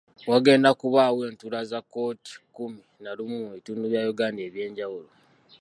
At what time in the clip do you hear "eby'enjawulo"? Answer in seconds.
4.47-5.09